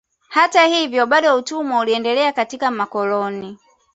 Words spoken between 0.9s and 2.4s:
bado utumwa uliendelea